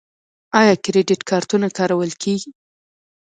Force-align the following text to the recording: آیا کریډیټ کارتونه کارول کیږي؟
آیا 0.59 0.73
کریډیټ 0.83 1.21
کارتونه 1.31 1.67
کارول 1.77 2.11
کیږي؟ 2.23 2.49